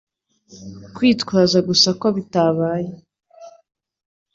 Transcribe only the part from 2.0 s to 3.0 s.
ko bitabaye